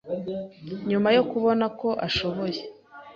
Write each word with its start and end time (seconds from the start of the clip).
nyuma 0.89 1.09
yo 1.17 1.23
kubona 1.31 1.65
ko 1.79 1.89
ashoboye 2.07 2.61